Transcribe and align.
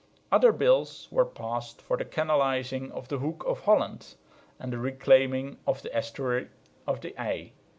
Other 0.31 0.51
bills 0.51 1.07
were 1.11 1.25
passed 1.27 1.79
for 1.79 1.95
the 1.95 2.05
canalising 2.05 2.91
of 2.91 3.07
the 3.09 3.19
Hook 3.19 3.43
of 3.45 3.65
Holland, 3.65 4.15
and 4.59 4.73
the 4.73 4.79
reclaiming 4.79 5.57
of 5.67 5.83
the 5.83 5.95
estuary 5.95 6.47
of 6.87 7.01
the 7.01 7.13
Y. 7.19 7.51